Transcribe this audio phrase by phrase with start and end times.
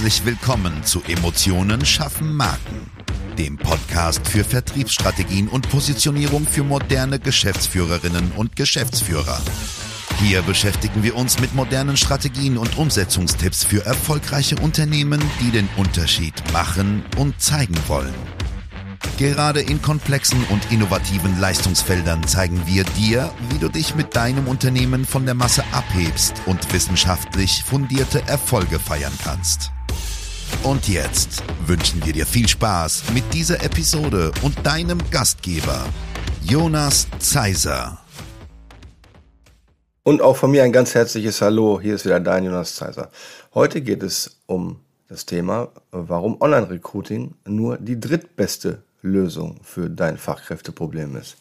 [0.00, 2.90] Herzlich willkommen zu Emotionen schaffen Marken,
[3.36, 9.38] dem Podcast für Vertriebsstrategien und Positionierung für moderne Geschäftsführerinnen und Geschäftsführer.
[10.18, 16.32] Hier beschäftigen wir uns mit modernen Strategien und Umsetzungstipps für erfolgreiche Unternehmen, die den Unterschied
[16.50, 18.14] machen und zeigen wollen.
[19.18, 25.04] Gerade in komplexen und innovativen Leistungsfeldern zeigen wir dir, wie du dich mit deinem Unternehmen
[25.04, 29.72] von der Masse abhebst und wissenschaftlich fundierte Erfolge feiern kannst.
[30.62, 35.86] Und jetzt wünschen wir dir viel Spaß mit dieser Episode und deinem Gastgeber,
[36.42, 37.98] Jonas Zeiser.
[40.02, 41.80] Und auch von mir ein ganz herzliches Hallo.
[41.80, 43.10] Hier ist wieder dein Jonas Zeiser.
[43.54, 51.16] Heute geht es um das Thema, warum Online-Recruiting nur die drittbeste Lösung für dein Fachkräfteproblem
[51.16, 51.36] ist.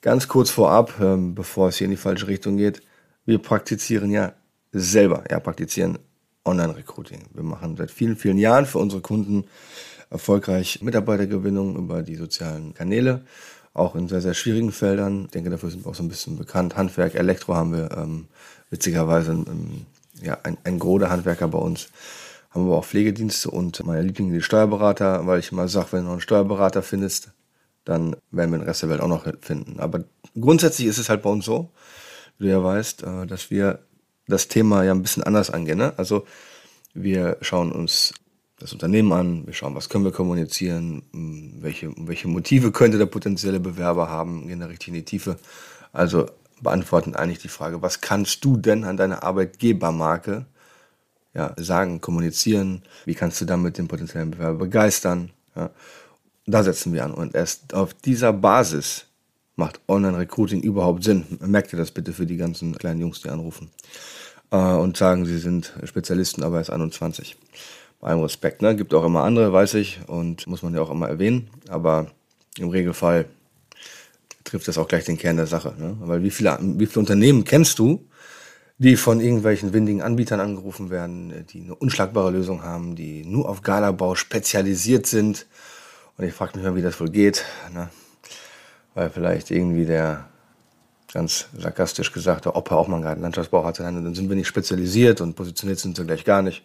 [0.00, 2.82] Ganz kurz vorab, ähm, bevor es hier in die falsche Richtung geht,
[3.24, 4.32] wir praktizieren ja
[4.72, 5.98] selber, ja, praktizieren
[6.44, 7.26] Online-Recruiting.
[7.32, 9.44] Wir machen seit vielen, vielen Jahren für unsere Kunden
[10.10, 13.22] erfolgreich Mitarbeitergewinnung über die sozialen Kanäle,
[13.74, 15.24] auch in sehr, sehr schwierigen Feldern.
[15.26, 16.76] Ich denke, dafür sind wir auch so ein bisschen bekannt.
[16.76, 18.26] Handwerk, Elektro haben wir ähm,
[18.70, 19.86] witzigerweise ähm,
[20.20, 21.88] ja, ein, ein Gros Handwerker bei uns
[22.52, 26.10] haben wir auch Pflegedienste und meine Lieblinge die Steuerberater, weil ich immer sage, wenn du
[26.10, 27.30] einen Steuerberater findest,
[27.84, 29.80] dann werden wir den Rest der Welt auch noch finden.
[29.80, 30.04] Aber
[30.38, 31.70] grundsätzlich ist es halt bei uns so,
[32.38, 33.80] wie du ja weißt, äh, dass wir
[34.32, 35.78] das Thema ja ein bisschen anders angehen.
[35.78, 35.92] Ne?
[35.96, 36.26] Also
[36.94, 38.14] wir schauen uns
[38.58, 41.02] das Unternehmen an, wir schauen, was können wir kommunizieren,
[41.60, 45.36] welche, welche Motive könnte der potenzielle Bewerber haben, gehen da richtig in die Tiefe.
[45.92, 46.28] Also
[46.60, 50.46] beantworten eigentlich die Frage, was kannst du denn an deiner Arbeitgebermarke
[51.34, 55.30] ja, sagen, kommunizieren, wie kannst du damit den potenziellen Bewerber begeistern.
[55.56, 55.70] Ja.
[56.46, 57.14] Da setzen wir an.
[57.14, 59.06] Und erst auf dieser Basis
[59.56, 61.24] macht Online-Recruiting überhaupt Sinn.
[61.40, 63.70] Merkt ihr das bitte für die ganzen kleinen Jungs, die anrufen
[64.50, 67.36] äh, und sagen, sie sind Spezialisten, aber erst 21.
[68.00, 68.62] Bei allem Respekt.
[68.62, 68.76] Ne?
[68.76, 71.50] Gibt auch immer andere, weiß ich, und muss man ja auch immer erwähnen.
[71.68, 72.06] Aber
[72.58, 73.26] im Regelfall
[74.44, 75.74] trifft das auch gleich den Kern der Sache.
[75.78, 75.96] Ne?
[76.00, 78.06] Weil wie viele, wie viele Unternehmen kennst du,
[78.78, 83.62] die von irgendwelchen windigen Anbietern angerufen werden, die eine unschlagbare Lösung haben, die nur auf
[83.62, 85.46] Galabau spezialisiert sind.
[86.16, 87.44] Und ich frage mich mal, wie das wohl geht.
[87.72, 87.88] Ne?
[88.94, 90.26] Weil vielleicht irgendwie der
[91.12, 95.20] ganz sarkastisch gesagt, der Opa auch mal gerade Landschaftsbau hatte, dann sind wir nicht spezialisiert
[95.20, 96.62] und positioniert sind sie gleich gar nicht.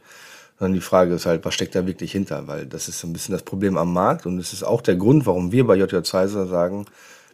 [0.57, 2.47] Sondern die Frage ist halt, was steckt da wirklich hinter?
[2.47, 4.95] Weil das ist so ein bisschen das Problem am Markt und es ist auch der
[4.95, 6.85] Grund, warum wir bei JJ Zeiser sagen,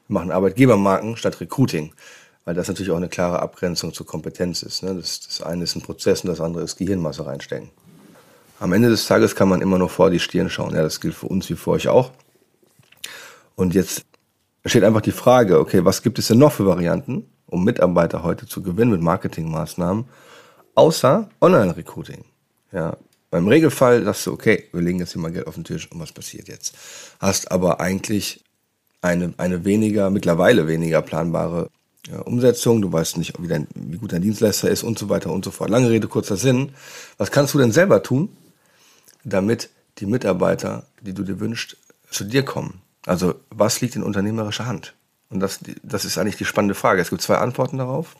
[0.07, 1.93] wir machen Arbeitgebermarken statt Recruiting
[2.45, 4.83] weil das natürlich auch eine klare Abgrenzung zur Kompetenz ist.
[4.83, 4.95] Ne?
[4.95, 7.69] Das, das eine ist ein Prozess und das andere ist Gehirnmasse reinstecken.
[8.59, 10.75] Am Ende des Tages kann man immer nur vor die Stirn schauen.
[10.75, 12.11] Ja, das gilt für uns wie für euch auch.
[13.55, 14.03] Und jetzt
[14.69, 18.47] steht einfach die Frage, okay, was gibt es denn noch für Varianten, um Mitarbeiter heute
[18.47, 20.05] zu gewinnen mit Marketingmaßnahmen,
[20.75, 22.23] außer Online-Recruiting?
[22.71, 22.97] Ja,
[23.29, 25.99] beim Regelfall sagst du, okay, wir legen jetzt hier mal Geld auf den Tisch und
[25.99, 26.75] was passiert jetzt?
[27.19, 28.43] Hast aber eigentlich
[29.01, 31.69] eine, eine weniger, mittlerweile weniger planbare
[32.07, 35.31] ja, Umsetzung, du weißt nicht, wie, dein, wie gut dein Dienstleister ist und so weiter
[35.31, 35.71] und so fort.
[35.71, 36.73] Lange Rede, kurzer Sinn.
[37.17, 38.29] Was kannst du denn selber tun,
[39.23, 41.77] damit die Mitarbeiter, die du dir wünschst,
[42.11, 42.82] zu dir kommen?
[43.05, 44.95] Also was liegt in unternehmerischer Hand?
[45.29, 47.01] Und das, das ist eigentlich die spannende Frage.
[47.01, 48.15] Es gibt zwei Antworten darauf.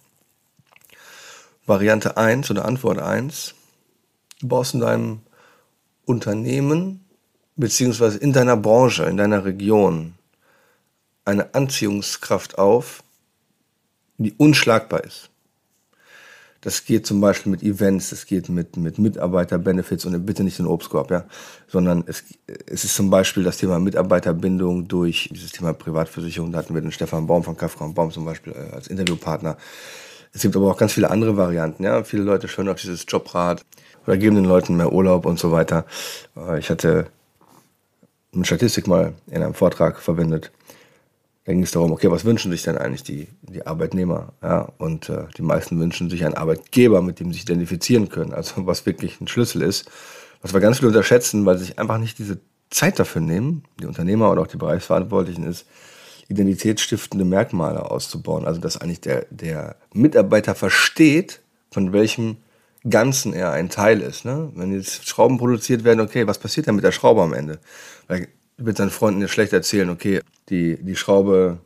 [1.65, 3.55] Variante 1 oder Antwort 1.
[4.39, 5.21] Du baust in deinem
[6.05, 7.05] Unternehmen
[7.55, 10.15] beziehungsweise in deiner Branche, in deiner Region
[11.25, 13.03] eine Anziehungskraft auf,
[14.17, 15.29] die unschlagbar ist.
[16.63, 20.65] Das geht zum Beispiel mit Events, das geht mit, mit Mitarbeiterbenefits und bitte nicht den
[20.65, 21.25] Obstkorb, ja,
[21.67, 22.23] sondern es,
[22.65, 26.53] es ist zum Beispiel das Thema Mitarbeiterbindung durch dieses Thema Privatversicherung.
[26.53, 29.57] Da hatten wir den Stefan Baum von Kafka und Baum zum Beispiel äh, als Interviewpartner.
[30.31, 32.01] Es gibt aber auch ganz viele andere Varianten, ja.
[32.05, 33.65] Viele Leute schwören auf dieses Jobrad
[34.07, 35.85] oder geben den Leuten mehr Urlaub und so weiter.
[36.37, 37.07] Äh, ich hatte
[38.33, 40.53] eine Statistik mal in einem Vortrag verwendet
[41.45, 44.33] da ging es darum, okay, was wünschen sich denn eigentlich die, die Arbeitnehmer?
[44.41, 48.33] Ja, und äh, die meisten wünschen sich einen Arbeitgeber, mit dem sie sich identifizieren können.
[48.33, 49.89] Also was wirklich ein Schlüssel ist.
[50.41, 53.85] Was wir ganz viel unterschätzen, weil sie sich einfach nicht diese Zeit dafür nehmen, die
[53.85, 55.65] Unternehmer oder auch die Bereichsverantwortlichen ist,
[56.29, 58.45] identitätsstiftende Merkmale auszubauen.
[58.45, 61.41] Also dass eigentlich der, der Mitarbeiter versteht,
[61.71, 62.37] von welchem
[62.89, 64.23] Ganzen er ein Teil ist.
[64.23, 64.49] Ne?
[64.55, 67.59] Wenn jetzt Schrauben produziert werden, okay, was passiert denn mit der Schraube am Ende?
[68.07, 71.59] Weil wird seinen Freunden jetzt schlecht erzählen, okay, die, die Schraube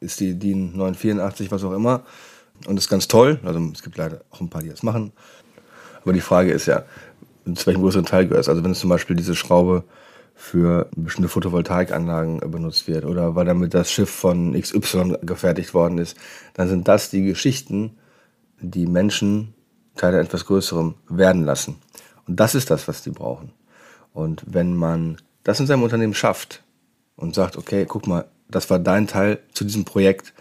[0.00, 2.04] ist die DIN 984, was auch immer.
[2.66, 3.38] Und ist ganz toll.
[3.44, 5.12] Also es gibt leider auch ein paar, die das machen.
[6.02, 6.84] Aber die Frage ist ja,
[7.54, 9.84] zu welchem größeren Teil gehört Also wenn es zum Beispiel diese Schraube
[10.34, 16.16] für bestimmte Photovoltaikanlagen benutzt wird oder weil damit das Schiff von XY gefertigt worden ist,
[16.54, 17.96] dann sind das die Geschichten,
[18.60, 19.54] die Menschen
[19.96, 21.76] Teil etwas Größerem werden lassen.
[22.26, 23.52] Und das ist das, was die brauchen.
[24.12, 26.62] Und wenn man das in seinem Unternehmen schafft
[27.16, 30.32] und sagt, okay, guck mal, das war dein Teil zu diesem Projekt,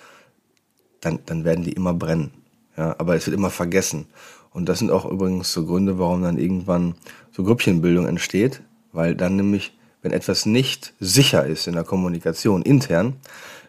[1.01, 2.31] dann, dann werden die immer brennen.
[2.77, 4.07] Ja, aber es wird immer vergessen.
[4.51, 6.95] Und das sind auch übrigens so Gründe, warum dann irgendwann
[7.31, 8.62] so Grüppchenbildung entsteht,
[8.92, 13.18] weil dann nämlich, wenn etwas nicht sicher ist in der Kommunikation intern,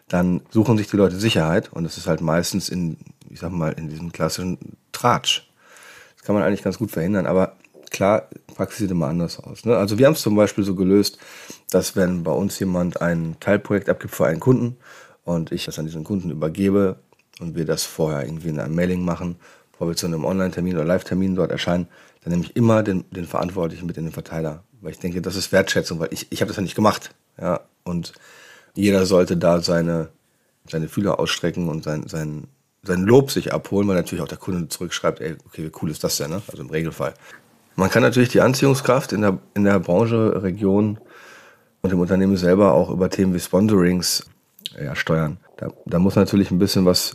[0.07, 2.97] dann suchen sich die Leute Sicherheit und das ist halt meistens in,
[3.29, 4.57] ich sag mal, in diesem klassischen
[4.91, 5.49] Tratsch.
[6.15, 7.57] Das kann man eigentlich ganz gut verhindern, aber
[7.97, 9.65] klar, Praxis sieht immer anders aus.
[9.65, 9.75] Ne?
[9.75, 11.17] Also wir haben es zum Beispiel so gelöst,
[11.71, 14.77] dass wenn bei uns jemand ein Teilprojekt abgibt für einen Kunden
[15.23, 16.97] und ich das an diesen Kunden übergebe
[17.39, 19.37] und wir das vorher irgendwie in einem Mailing machen,
[19.71, 21.87] bevor wir zu einem Online-Termin oder Live-Termin dort erscheinen,
[22.23, 24.63] dann nehme ich immer den, den Verantwortlichen mit in den Verteiler.
[24.81, 27.15] Weil ich denke, das ist Wertschätzung, weil ich, ich habe das ja nicht gemacht.
[27.41, 27.61] Ja?
[27.83, 28.13] Und
[28.75, 30.09] jeder sollte da seine,
[30.69, 32.45] seine Fühler ausstrecken und sein, sein,
[32.83, 36.03] sein Lob sich abholen, weil natürlich auch der Kunde zurückschreibt, ey, okay, wie cool ist
[36.03, 36.43] das denn, ne?
[36.47, 37.15] Also im Regelfall.
[37.77, 40.97] Man kann natürlich die Anziehungskraft in der, in der Branche, Region
[41.83, 44.25] und im Unternehmen selber auch über Themen wie Sponsorings
[44.83, 45.37] ja, steuern.
[45.57, 47.13] Da, da muss natürlich ein bisschen was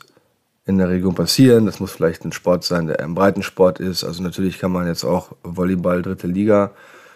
[0.64, 1.66] in der Region passieren.
[1.66, 4.04] Das muss vielleicht ein Sport sein, der im Breitensport ist.
[4.04, 6.70] Also natürlich kann man jetzt auch Volleyball dritte Liga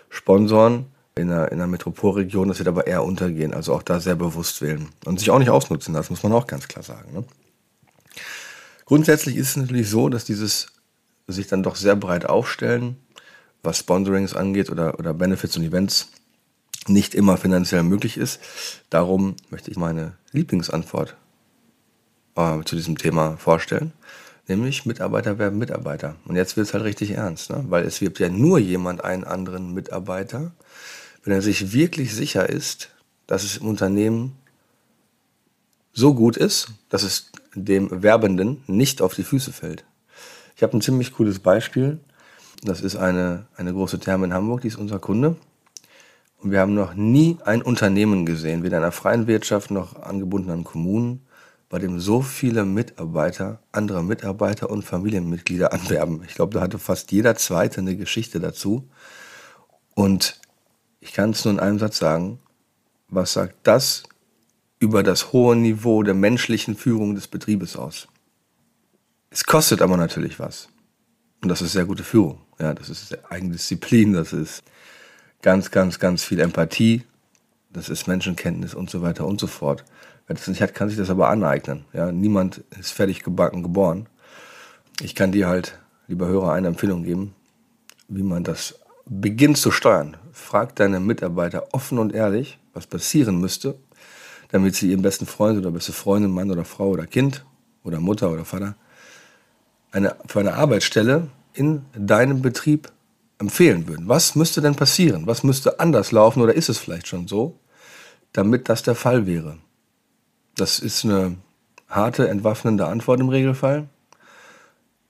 [0.09, 2.49] sponsoren in der, in der Metropolregion.
[2.49, 3.55] Das wird aber eher untergehen.
[3.55, 5.95] Also auch da sehr bewusst wählen und sich auch nicht ausnutzen.
[5.95, 7.13] Das muss man auch ganz klar sagen.
[7.13, 7.25] Ne?
[8.87, 10.67] Grundsätzlich ist es natürlich so, dass dieses
[11.29, 12.97] sich dann doch sehr breit aufstellen
[13.63, 16.09] was Sponsorings angeht oder, oder Benefits und Events,
[16.89, 18.41] nicht immer finanziell möglich ist.
[18.91, 21.17] Darum möchte ich meine Lieblingsantwort
[22.37, 23.93] äh, zu diesem Thema vorstellen,
[24.47, 26.17] nämlich Mitarbeiter werben Mitarbeiter.
[26.27, 27.65] Und jetzt wird es halt richtig ernst, ne?
[27.69, 30.53] weil es wirbt ja nur jemand einen anderen Mitarbeiter,
[31.25, 32.91] wenn er sich wirklich sicher ist,
[33.27, 34.37] dass es im Unternehmen
[35.93, 39.85] so gut ist, dass es dem Werbenden nicht auf die Füße fällt.
[40.55, 41.99] Ich habe ein ziemlich cooles Beispiel.
[42.63, 45.37] Das ist eine, eine große Therme in Hamburg, die ist unser Kunde.
[46.39, 50.51] Und wir haben noch nie ein Unternehmen gesehen, weder in der freien Wirtschaft noch angebunden
[50.51, 51.27] an Kommunen,
[51.69, 56.23] bei dem so viele Mitarbeiter, andere Mitarbeiter und Familienmitglieder anwerben.
[56.27, 58.89] Ich glaube, da hatte fast jeder Zweite eine Geschichte dazu.
[59.95, 60.41] Und
[61.01, 62.39] ich kann es nur in einem Satz sagen,
[63.09, 64.05] was sagt das
[64.79, 68.09] über das hohe Niveau der menschlichen Führung des Betriebes aus?
[69.31, 70.69] Es kostet aber natürlich was.
[71.43, 72.46] Und das ist sehr gute Führung.
[72.59, 74.63] Ja, das ist Eigendisziplin, das ist
[75.43, 77.05] ganz, ganz, ganz viel Empathie,
[77.71, 79.85] das ist Menschenkenntnis und so weiter und so fort.
[80.27, 81.85] Wer das nicht hat, kann sich das aber aneignen.
[81.93, 84.09] Ja, niemand ist fertig gebacken geboren.
[85.01, 87.35] Ich kann dir halt, lieber Hörer, eine Empfehlung geben,
[88.09, 90.17] wie man das beginnt zu steuern.
[90.33, 93.79] Frag deine Mitarbeiter offen und ehrlich, was passieren müsste,
[94.49, 97.45] damit sie ihren besten Freund oder beste Freundin, Mann oder Frau oder Kind
[97.85, 98.75] oder Mutter oder Vater
[99.93, 102.93] eine, für eine Arbeitsstelle in deinem Betrieb
[103.39, 104.09] empfehlen würden.
[104.09, 105.27] Was müsste denn passieren?
[105.27, 107.59] Was müsste anders laufen oder ist es vielleicht schon so,
[108.33, 109.59] damit das der Fall wäre?
[110.57, 111.37] Das ist eine
[111.89, 113.89] harte, entwaffnende Antwort im Regelfall.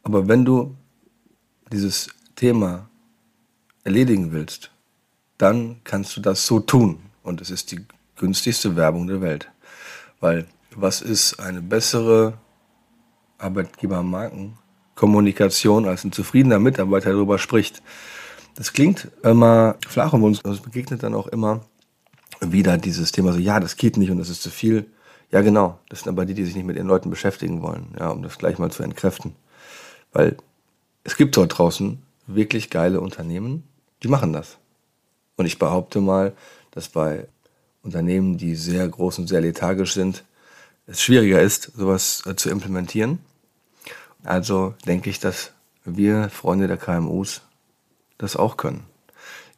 [0.03, 0.77] Aber wenn du
[1.73, 2.89] dieses Thema
[3.85, 4.71] erledigen willst,
[5.39, 6.99] dann kannst du das so tun.
[7.23, 7.85] Und es ist die
[8.17, 9.51] günstigste Werbung der Welt.
[10.21, 12.39] Weil was ist eine bessere
[13.39, 14.59] Arbeitgebermarken
[14.97, 17.83] Kommunikation, als ein zufriedener Mitarbeiter darüber spricht.
[18.57, 21.61] Das klingt immer flach und uns begegnet dann auch immer
[22.41, 24.87] wieder dieses Thema so, ja, das geht nicht und das ist zu viel.
[25.31, 25.79] Ja, genau.
[25.89, 28.39] Das sind aber die, die sich nicht mit ihren Leuten beschäftigen wollen, ja, um das
[28.39, 29.37] gleich mal zu entkräften.
[30.13, 30.37] Weil
[31.05, 33.65] es gibt dort draußen wirklich geile Unternehmen,
[34.03, 34.59] die machen das.
[35.37, 36.33] Und ich behaupte mal,
[36.71, 37.29] dass bei
[37.83, 40.25] Unternehmen, die sehr groß und sehr lethargisch sind,
[40.87, 43.19] es schwieriger ist, sowas äh, zu implementieren.
[44.27, 45.53] Also denke ich, dass
[45.85, 47.43] wir Freunde der KMUs
[48.19, 48.85] das auch können.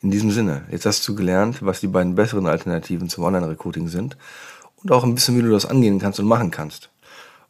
[0.01, 4.17] In diesem Sinne, jetzt hast du gelernt, was die beiden besseren Alternativen zum Online-Recruiting sind
[4.77, 6.91] und auch ein bisschen, wie du das angehen kannst und machen kannst.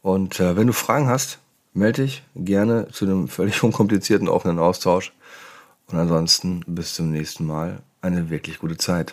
[0.00, 1.40] Und äh, wenn du Fragen hast,
[1.74, 5.12] melde dich gerne zu einem völlig unkomplizierten offenen Austausch.
[5.88, 7.82] Und ansonsten bis zum nächsten Mal.
[8.00, 9.12] Eine wirklich gute Zeit.